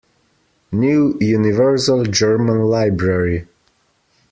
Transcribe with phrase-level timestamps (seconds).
[0.71, 3.47] New Universal German Library.